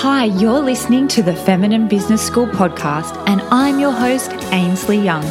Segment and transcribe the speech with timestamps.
[0.00, 5.24] Hi, you're listening to the Feminine Business School podcast, and I'm your host, Ainsley Young.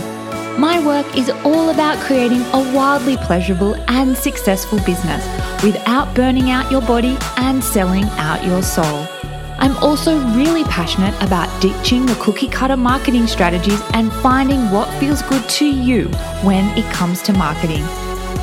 [0.59, 5.23] My work is all about creating a wildly pleasurable and successful business
[5.63, 9.07] without burning out your body and selling out your soul.
[9.59, 15.21] I'm also really passionate about ditching the cookie cutter marketing strategies and finding what feels
[15.21, 16.07] good to you
[16.41, 17.85] when it comes to marketing.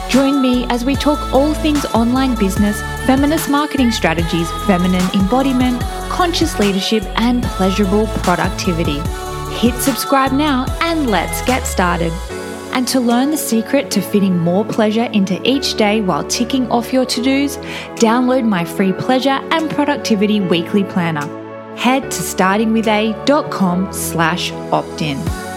[0.09, 6.59] Join me as we talk all things online business, feminist marketing strategies, feminine embodiment, conscious
[6.59, 9.01] leadership, and pleasurable productivity.
[9.57, 12.13] Hit subscribe now and let's get started.
[12.73, 16.93] And to learn the secret to fitting more pleasure into each day while ticking off
[16.93, 17.57] your to dos,
[17.97, 21.27] download my free pleasure and productivity weekly planner.
[21.77, 25.52] Head to startingwitha.com slash opt in.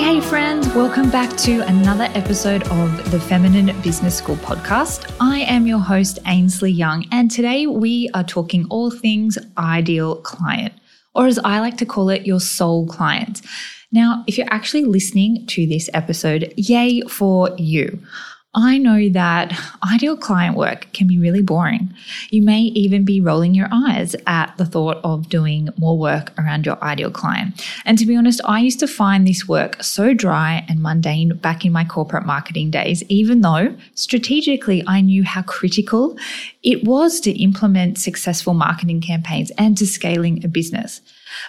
[0.00, 5.14] Hey, hey, friends, welcome back to another episode of the Feminine Business School podcast.
[5.20, 10.72] I am your host, Ainsley Young, and today we are talking all things ideal client,
[11.14, 13.42] or as I like to call it, your soul client.
[13.92, 17.98] Now, if you're actually listening to this episode, yay for you.
[18.52, 19.56] I know that
[19.92, 21.94] ideal client work can be really boring.
[22.30, 26.66] You may even be rolling your eyes at the thought of doing more work around
[26.66, 27.64] your ideal client.
[27.84, 31.64] And to be honest, I used to find this work so dry and mundane back
[31.64, 36.18] in my corporate marketing days, even though strategically I knew how critical
[36.64, 41.02] it was to implement successful marketing campaigns and to scaling a business.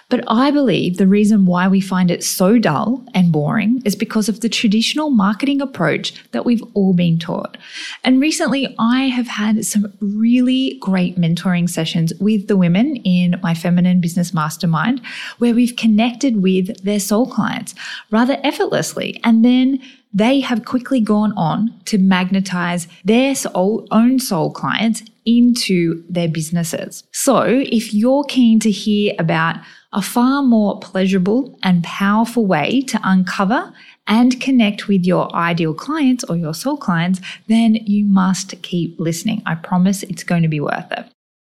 [0.08, 4.28] But I believe the reason why we find it so dull and boring is because
[4.28, 7.56] of the traditional marketing approach that we've all been taught.
[8.04, 13.54] And recently, I have had some really great mentoring sessions with the women in my
[13.54, 15.00] Feminine Business Mastermind
[15.38, 17.74] where we've connected with their soul clients
[18.10, 19.20] rather effortlessly.
[19.24, 19.80] And then
[20.12, 27.04] they have quickly gone on to magnetize their soul, own soul clients into their businesses.
[27.12, 29.56] So if you're keen to hear about
[29.92, 33.72] a far more pleasurable and powerful way to uncover
[34.06, 39.42] and connect with your ideal clients or your soul clients, then you must keep listening.
[39.46, 41.06] I promise it's going to be worth it.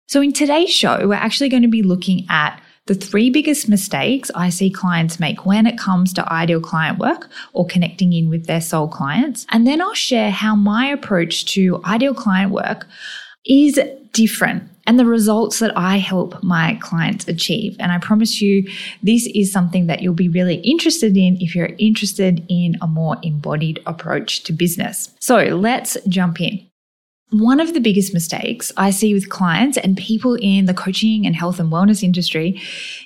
[0.07, 4.31] So in today's show, we're actually going to be looking at the three biggest mistakes
[4.33, 8.47] I see clients make when it comes to ideal client work or connecting in with
[8.47, 9.45] their soul clients.
[9.49, 12.87] And then I'll share how my approach to ideal client work
[13.45, 13.79] is
[14.13, 17.75] different and the results that I help my clients achieve.
[17.79, 18.67] And I promise you,
[19.03, 23.17] this is something that you'll be really interested in if you're interested in a more
[23.21, 25.13] embodied approach to business.
[25.19, 26.67] So let's jump in.
[27.29, 31.35] One of the biggest mistakes I see with clients and people in the coaching and
[31.35, 32.61] health and wellness industry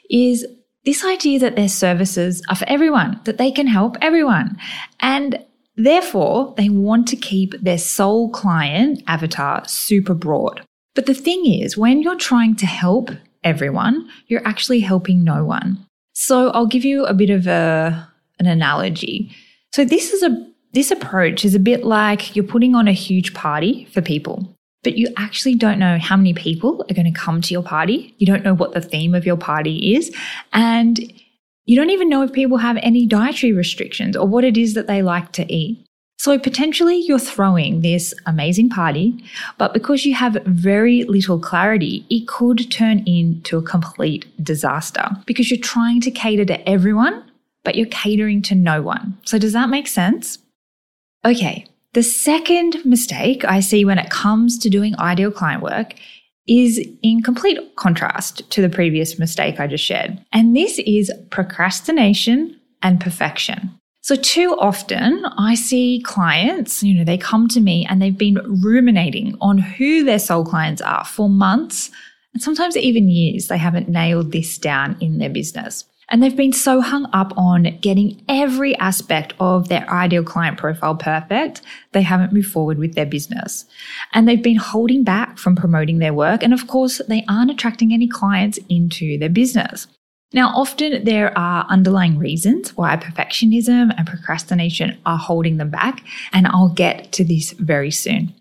[0.09, 0.46] is
[0.85, 4.57] this idea that their services are for everyone, that they can help everyone.
[5.00, 5.44] And
[5.78, 10.62] Therefore, they want to keep their soul client avatar super broad.
[10.94, 13.12] But the thing is, when you're trying to help
[13.44, 15.85] everyone, you're actually helping no one.
[16.14, 18.08] So I'll give you a bit of a,
[18.40, 19.35] an analogy.
[19.74, 23.34] So this is a this approach is a bit like you're putting on a huge
[23.34, 24.53] party for people,
[24.84, 28.14] but you actually don't know how many people are going to come to your party.
[28.18, 30.14] You don't know what the theme of your party is,
[30.52, 31.00] and
[31.66, 34.88] you don't even know if people have any dietary restrictions or what it is that
[34.88, 35.86] they like to eat.
[36.18, 39.24] So potentially you're throwing this amazing party,
[39.58, 45.52] but because you have very little clarity, it could turn into a complete disaster because
[45.52, 47.24] you're trying to cater to everyone,
[47.64, 49.18] but you're catering to no one.
[49.26, 50.38] So does that make sense?
[51.26, 51.68] Okay.
[51.94, 55.96] The second mistake I see when it comes to doing ideal client work
[56.47, 60.23] is in complete contrast to the previous mistake I just shared.
[60.31, 63.72] And this is procrastination and perfection.
[64.01, 68.35] So too often I see clients, you know, they come to me and they've been
[68.61, 71.89] ruminating on who their soul clients are for months
[72.35, 73.47] and sometimes even years.
[73.47, 75.85] They haven't nailed this down in their business.
[76.09, 80.95] And they've been so hung up on getting every aspect of their ideal client profile
[80.95, 81.61] perfect,
[81.93, 83.66] they haven't moved forward with their business.
[84.13, 86.43] And they've been holding back from promoting their work.
[86.43, 89.87] And of course, they aren't attracting any clients into their business.
[90.34, 96.03] Now, often there are underlying reasons why perfectionism and procrastination are holding them back,
[96.34, 98.34] and I'll get to this very soon.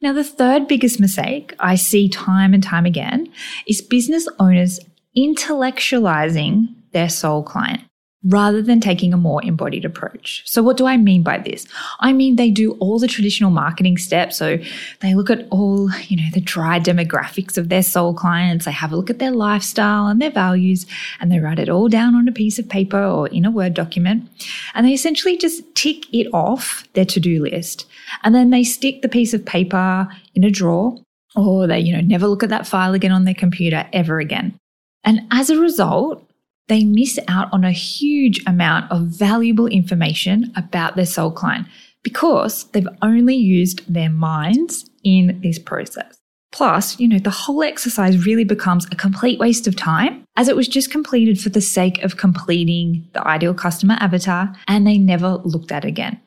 [0.00, 3.32] Now, the third biggest mistake I see time and time again
[3.66, 4.78] is business owners
[5.16, 7.82] intellectualizing their soul client.
[8.24, 10.42] rather than taking a more embodied approach.
[10.46, 11.66] So what do I mean by this?
[12.00, 14.36] I mean they do all the traditional marketing steps.
[14.36, 14.58] So
[15.00, 18.64] they look at all, you know, the dry demographics of their soul clients.
[18.64, 20.86] They have a look at their lifestyle and their values
[21.20, 23.74] and they write it all down on a piece of paper or in a Word
[23.74, 24.28] document.
[24.74, 27.86] And they essentially just tick it off their to-do list.
[28.22, 30.96] And then they stick the piece of paper in a drawer
[31.34, 34.56] or they, you know, never look at that file again on their computer ever again.
[35.04, 36.28] And as a result,
[36.68, 41.66] they miss out on a huge amount of valuable information about their soul client
[42.02, 46.18] because they've only used their minds in this process.
[46.52, 50.56] Plus, you know, the whole exercise really becomes a complete waste of time as it
[50.56, 55.38] was just completed for the sake of completing the ideal customer avatar and they never
[55.44, 56.20] looked at again.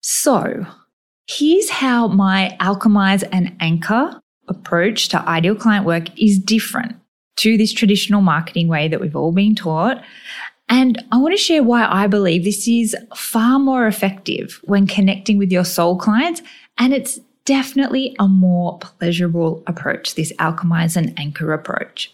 [0.00, 0.66] So,
[1.26, 4.18] here's how my alchemize and anchor
[4.48, 6.96] approach to ideal client work is different
[7.38, 10.02] to this traditional marketing way that we've all been taught.
[10.68, 15.38] And I want to share why I believe this is far more effective when connecting
[15.38, 16.42] with your soul clients.
[16.76, 22.12] And it's definitely a more pleasurable approach, this alchemize and anchor approach.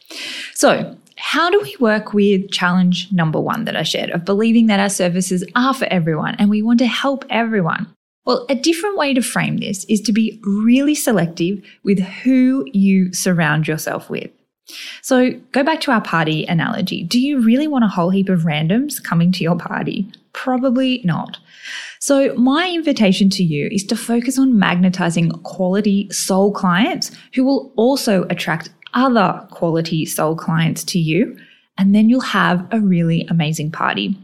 [0.55, 4.81] So, how do we work with challenge number one that I shared of believing that
[4.81, 7.93] our services are for everyone and we want to help everyone?
[8.25, 13.13] Well, a different way to frame this is to be really selective with who you
[13.13, 14.31] surround yourself with.
[15.03, 17.05] So go back to our party analogy.
[17.05, 20.11] Do you really want a whole heap of randoms coming to your party?
[20.33, 21.39] Probably not.
[22.01, 27.73] So my invitation to you is to focus on magnetizing quality soul clients who will
[27.77, 31.37] also attract other quality soul clients to you
[31.77, 34.17] and then you'll have a really amazing party.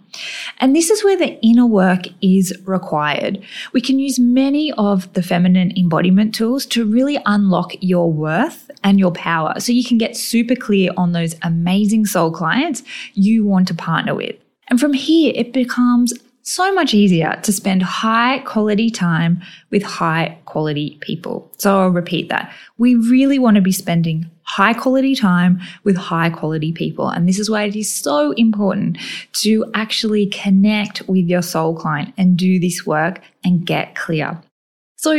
[0.58, 3.42] And this is where the inner work is required.
[3.72, 8.98] We can use many of the feminine embodiment tools to really unlock your worth and
[8.98, 12.82] your power so you can get super clear on those amazing soul clients
[13.14, 14.36] you want to partner with.
[14.68, 16.12] And from here, it becomes
[16.42, 21.50] so much easier to spend high quality time with high quality people.
[21.58, 22.52] So I'll repeat that.
[22.78, 27.08] We really want to be spending high quality time with high quality people.
[27.08, 28.98] And this is why it is so important
[29.34, 34.42] to actually connect with your soul client and do this work and get clear.
[34.96, 35.12] So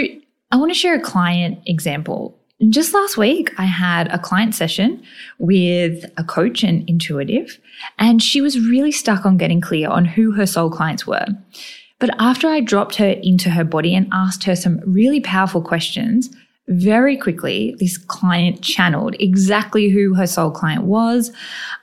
[0.51, 2.37] I want to share a client example.
[2.69, 5.01] Just last week, I had a client session
[5.39, 7.57] with a coach and intuitive,
[7.97, 11.25] and she was really stuck on getting clear on who her soul clients were.
[11.99, 16.29] But after I dropped her into her body and asked her some really powerful questions,
[16.71, 21.31] very quickly, this client channeled exactly who her soul client was,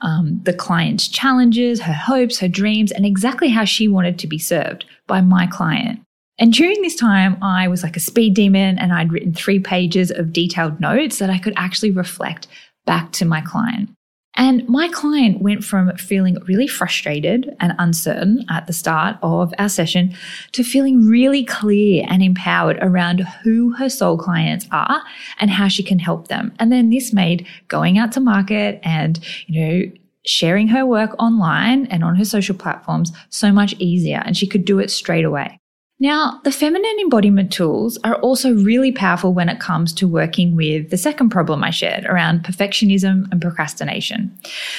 [0.01, 4.39] um, the client's challenges, her hopes, her dreams, and exactly how she wanted to be
[4.39, 5.99] served by my client.
[6.39, 10.09] And during this time, I was like a speed demon and I'd written three pages
[10.09, 12.47] of detailed notes that I could actually reflect
[12.85, 13.89] back to my client.
[14.35, 19.69] And my client went from feeling really frustrated and uncertain at the start of our
[19.69, 20.15] session
[20.53, 25.01] to feeling really clear and empowered around who her soul clients are
[25.39, 26.53] and how she can help them.
[26.59, 29.91] And then this made going out to market and, you know,
[30.25, 34.21] sharing her work online and on her social platforms so much easier.
[34.25, 35.59] And she could do it straight away.
[36.01, 40.91] Now, the feminine embodiment tools are also really powerful when it comes to working with
[40.91, 44.37] the second problem I shared around perfectionism and procrastination.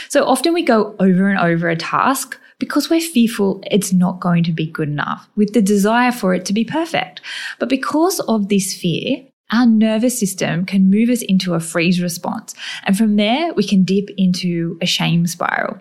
[0.08, 4.44] So often we go over and over a task because we're fearful it's not going
[4.44, 7.20] to be good enough with the desire for it to be perfect.
[7.58, 12.54] But because of this fear, our nervous system can move us into a freeze response.
[12.84, 15.80] And from there, we can dip into a shame spiral.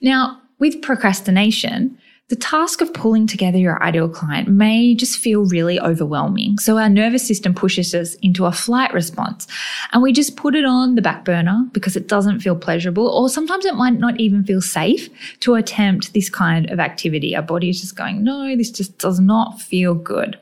[0.00, 5.80] Now, with procrastination, the task of pulling together your ideal client may just feel really
[5.80, 6.58] overwhelming.
[6.58, 9.46] So our nervous system pushes us into a flight response
[9.92, 13.30] and we just put it on the back burner because it doesn't feel pleasurable or
[13.30, 15.08] sometimes it might not even feel safe
[15.40, 17.34] to attempt this kind of activity.
[17.34, 20.38] Our body is just going, no, this just does not feel good.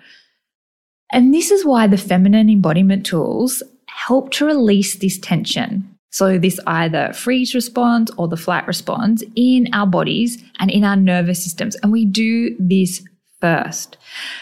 [1.13, 6.59] And this is why the feminine embodiment tools help to release this tension so, this
[6.67, 11.77] either freeze response or the flight response in our bodies and in our nervous systems.
[11.83, 13.07] And we do this
[13.43, 13.99] first.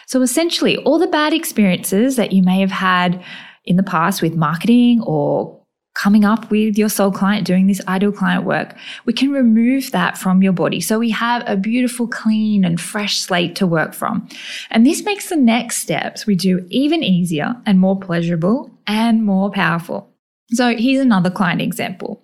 [0.06, 3.20] So, essentially, all the bad experiences that you may have had
[3.64, 5.60] in the past with marketing or
[5.96, 10.16] coming up with your soul client doing this ideal client work, we can remove that
[10.16, 10.80] from your body.
[10.80, 14.28] So we have a beautiful, clean and fresh slate to work from.
[14.70, 19.50] And this makes the next steps we do even easier and more pleasurable and more
[19.50, 20.13] powerful.
[20.52, 22.22] So here's another client example.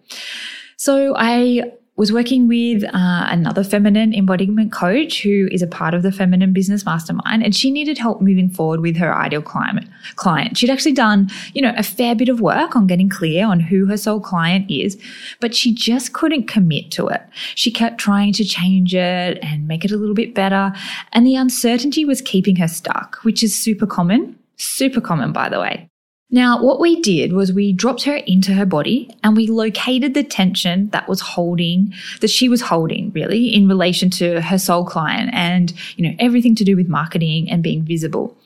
[0.77, 2.89] So I was working with uh,
[3.29, 7.71] another feminine embodiment coach who is a part of the Feminine Business Mastermind, and she
[7.71, 9.87] needed help moving forward with her ideal client.
[10.17, 10.57] Client.
[10.57, 13.85] She'd actually done, you know, a fair bit of work on getting clear on who
[13.85, 14.99] her soul client is,
[15.41, 17.21] but she just couldn't commit to it.
[17.55, 20.73] She kept trying to change it and make it a little bit better,
[21.13, 24.39] and the uncertainty was keeping her stuck, which is super common.
[24.57, 25.90] Super common, by the way.
[26.33, 30.23] Now, what we did was we dropped her into her body and we located the
[30.23, 35.31] tension that was holding, that she was holding really in relation to her soul client
[35.33, 38.37] and, you know, everything to do with marketing and being visible.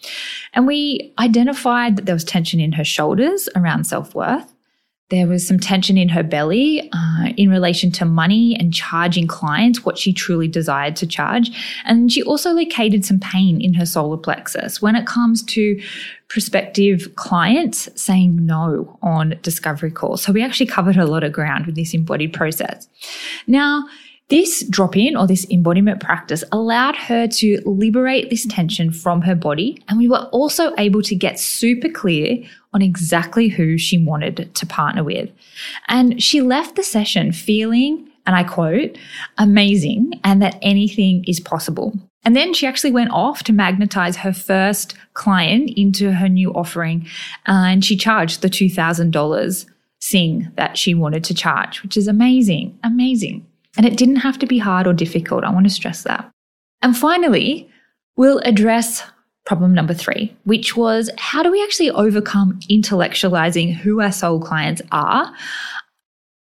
[0.55, 4.54] And we identified that there was tension in her shoulders around self worth.
[5.11, 9.85] There was some tension in her belly uh, in relation to money and charging clients
[9.85, 11.51] what she truly desired to charge.
[11.85, 15.81] And she also located some pain in her solar plexus when it comes to
[16.29, 20.23] prospective clients saying no on discovery calls.
[20.23, 22.89] So we actually covered a lot of ground with this embodied process.
[23.47, 23.85] Now,
[24.29, 29.35] this drop in or this embodiment practice allowed her to liberate this tension from her
[29.35, 29.83] body.
[29.87, 32.43] And we were also able to get super clear
[32.75, 35.31] on exactly who she wanted to partner with.
[35.89, 38.99] And she left the session feeling, and I quote,
[39.39, 41.95] amazing and that anything is possible.
[42.25, 47.07] And then she actually went off to magnetize her first client into her new offering.
[47.47, 49.67] And she charged the $2,000
[50.01, 53.47] sing that she wanted to charge, which is amazing, amazing.
[53.77, 55.45] And it didn't have to be hard or difficult.
[55.45, 56.31] I want to stress that.
[56.83, 57.69] And finally,
[58.17, 59.03] we'll address
[59.45, 64.83] problem number three, which was how do we actually overcome intellectualizing who our soul clients
[64.91, 65.33] are?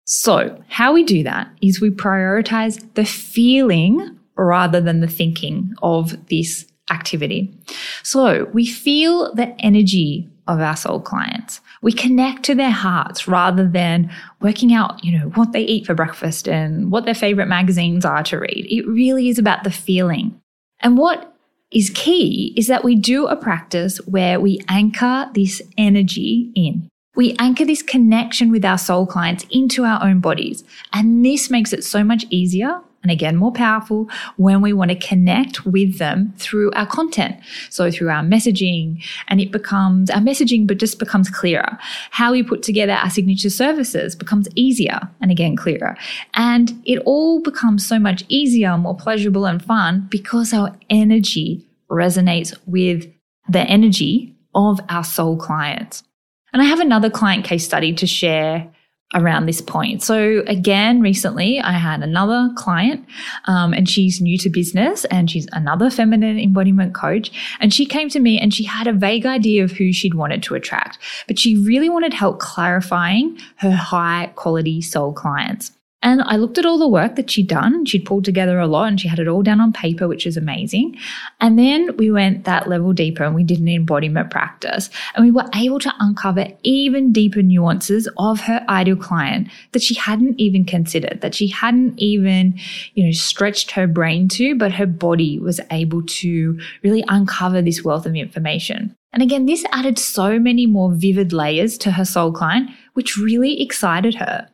[0.05, 6.17] So, how we do that is we prioritize the feeling rather than the thinking of
[6.27, 7.57] this activity.
[8.03, 11.61] So, we feel the energy of our soul clients.
[11.81, 15.95] We connect to their hearts rather than working out, you know, what they eat for
[15.95, 18.67] breakfast and what their favorite magazines are to read.
[18.69, 20.41] It really is about the feeling.
[20.81, 21.33] And what
[21.73, 26.89] is key is that we do a practice where we anchor this energy in.
[27.17, 30.65] We anchor this connection with our soul clients into our own bodies.
[30.93, 34.95] And this makes it so much easier and again more powerful when we want to
[34.95, 37.37] connect with them through our content.
[37.71, 41.79] So through our messaging and it becomes our messaging, but just becomes clearer.
[42.11, 45.97] How we put together our signature services becomes easier and again clearer.
[46.35, 52.57] And it all becomes so much easier, more pleasurable and fun because our energy resonates
[52.67, 53.11] with
[53.49, 56.03] the energy of our soul clients.
[56.53, 58.71] And I have another client case study to share
[59.15, 60.03] around this point.
[60.03, 63.05] So again, recently I had another client,
[63.47, 67.31] um, and she's new to business, and she's another feminine embodiment coach.
[67.61, 70.43] And she came to me, and she had a vague idea of who she'd wanted
[70.45, 75.73] to attract, but she really wanted help clarifying her high quality soul clients.
[76.03, 77.85] And I looked at all the work that she'd done.
[77.85, 80.37] She'd pulled together a lot and she had it all down on paper, which is
[80.37, 80.97] amazing.
[81.41, 84.89] And then we went that level deeper and we did an embodiment practice.
[85.15, 89.95] And we were able to uncover even deeper nuances of her ideal client that she
[89.95, 92.59] hadn't even considered, that she hadn't even,
[92.95, 97.85] you know, stretched her brain to, but her body was able to really uncover this
[97.85, 98.97] wealth of information.
[99.13, 103.61] And again, this added so many more vivid layers to her soul client, which really
[103.61, 104.49] excited her.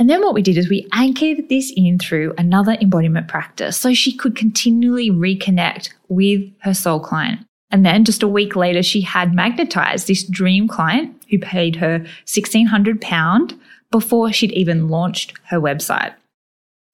[0.00, 3.92] And then what we did is we anchored this in through another embodiment practice so
[3.92, 7.46] she could continually reconnect with her soul client.
[7.70, 12.00] And then just a week later, she had magnetized this dream client who paid her
[12.24, 13.58] £1,600
[13.90, 16.14] before she'd even launched her website.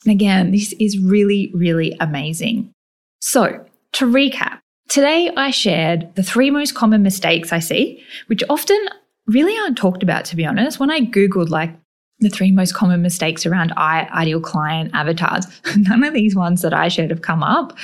[0.08, 2.72] Again, this is really, really amazing.
[3.20, 4.58] So to recap,
[4.88, 8.84] today I shared the three most common mistakes I see, which often
[9.28, 10.80] really aren't talked about, to be honest.
[10.80, 11.70] When I Googled like
[12.20, 15.46] the three most common mistakes around ideal client avatars.
[15.76, 17.76] None of these ones that I shared have come up,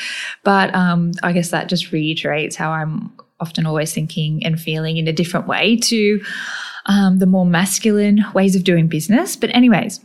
[0.43, 5.09] but um, I guess that just reiterates how I'm often always thinking and feeling in
[5.09, 6.23] a different way to
[6.87, 9.37] um, the more masculine ways of doing business.
[9.37, 10.01] But, anyways,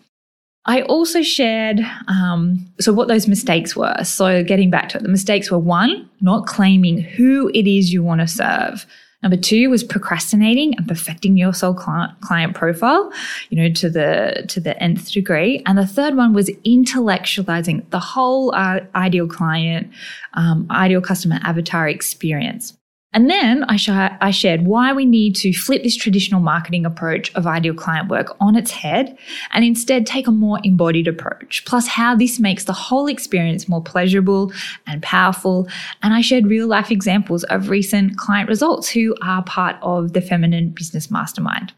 [0.65, 4.03] I also shared um, so what those mistakes were.
[4.03, 8.03] So, getting back to it, the mistakes were one, not claiming who it is you
[8.03, 8.86] want to serve.
[9.24, 13.12] Number two was procrastinating and perfecting your client, client profile,
[13.50, 15.63] you know, to the to the nth degree.
[15.65, 19.91] And the third one was intellectualizing the whole uh, ideal client,
[20.36, 22.76] um, ideal customer avatar experience.
[23.13, 27.33] And then I, sh- I, shared why we need to flip this traditional marketing approach
[27.35, 29.17] of ideal client work on its head
[29.51, 33.81] and instead take a more embodied approach, plus how this makes the whole experience more
[33.81, 34.51] pleasurable
[34.85, 35.67] and powerful.
[36.03, 40.21] And I shared real life examples of recent client results who are part of the
[40.21, 41.73] Feminine Business Mastermind.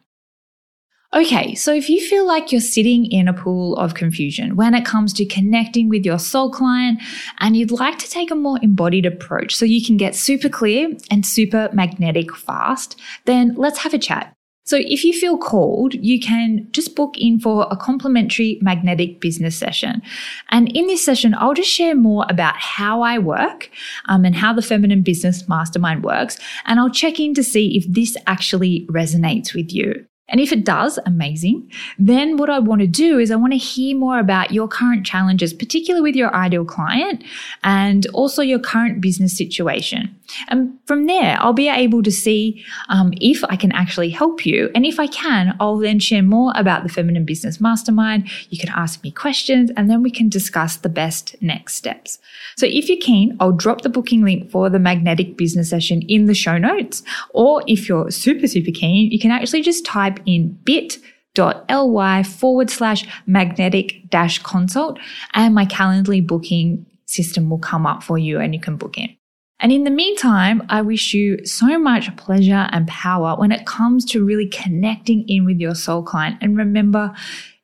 [1.12, 4.86] Okay, so if you feel like you're sitting in a pool of confusion when it
[4.86, 7.02] comes to connecting with your soul client
[7.40, 10.92] and you'd like to take a more embodied approach so you can get super clear
[11.10, 14.36] and super magnetic fast, then let's have a chat.
[14.68, 19.58] So if you feel called, you can just book in for a complimentary magnetic business
[19.58, 20.04] session.
[20.52, 23.72] And in this session, I'll just share more about how I work
[24.06, 26.38] um, and how the Feminine Business Mastermind works.
[26.68, 30.06] And I'll check in to see if this actually resonates with you.
[30.30, 31.72] And if it does, amazing.
[31.98, 35.06] Then what I want to do is I want to hear more about your current
[35.06, 37.24] challenges, particularly with your ideal client
[37.64, 40.16] and also your current business situation.
[40.48, 44.70] And from there, I'll be able to see um, if I can actually help you.
[44.76, 48.30] And if I can, I'll then share more about the Feminine Business Mastermind.
[48.50, 52.20] You can ask me questions and then we can discuss the best next steps.
[52.58, 56.26] So if you're keen, I'll drop the booking link for the magnetic business session in
[56.26, 57.04] the show notes.
[57.32, 63.08] Or if you're super, super keen, you can actually just type in bit.ly forward slash
[63.26, 65.00] magnetic dash consult
[65.34, 69.16] and my Calendly booking system will come up for you and you can book in.
[69.60, 74.06] And in the meantime, I wish you so much pleasure and power when it comes
[74.06, 76.38] to really connecting in with your soul client.
[76.42, 77.14] And remember,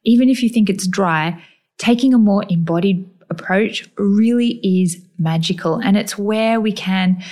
[0.03, 1.41] even if you think it's dry,
[1.77, 5.75] taking a more embodied approach really is magical.
[5.75, 7.23] And it's where we can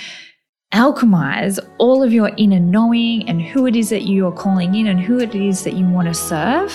[0.72, 4.88] alchemize all of your inner knowing and who it is that you are calling in
[4.88, 6.72] and who it is that you want to serve.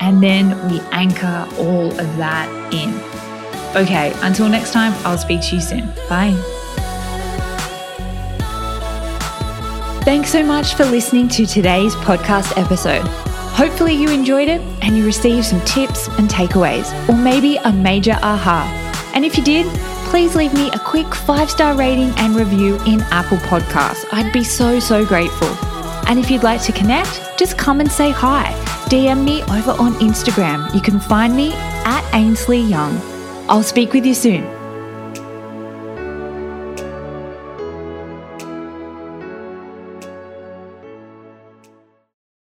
[0.00, 2.90] And then we anchor all of that in.
[3.76, 5.86] Okay, until next time, I'll speak to you soon.
[6.08, 6.59] Bye.
[10.02, 13.06] Thanks so much for listening to today's podcast episode.
[13.52, 18.18] Hopefully, you enjoyed it and you received some tips and takeaways, or maybe a major
[18.22, 19.12] aha.
[19.14, 19.66] And if you did,
[20.08, 24.06] please leave me a quick five star rating and review in Apple Podcasts.
[24.10, 25.48] I'd be so, so grateful.
[26.08, 28.52] And if you'd like to connect, just come and say hi.
[28.88, 30.74] DM me over on Instagram.
[30.74, 31.52] You can find me
[31.84, 32.98] at Ainsley Young.
[33.48, 34.59] I'll speak with you soon.